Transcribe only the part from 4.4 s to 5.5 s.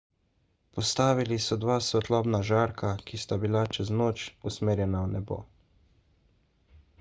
usmerjena v nebo